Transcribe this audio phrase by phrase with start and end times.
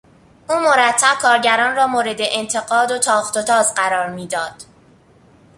[0.49, 4.55] او مرتب کارگران را مورد انتقاد و تاخت و تاز قرار میداد.